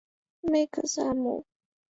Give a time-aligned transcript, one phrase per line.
[0.41, 1.45] 梅克赛姆。